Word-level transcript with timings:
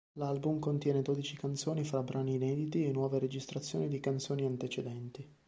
L'album 0.13 0.57
contiene 0.57 1.03
dodici 1.03 1.37
canzoni 1.37 1.83
fra 1.83 2.01
brani 2.01 2.33
inediti 2.33 2.85
e 2.87 2.91
nuove 2.91 3.19
registrazioni 3.19 3.87
di 3.87 3.99
canzoni 3.99 4.43
antecedenti. 4.45 5.31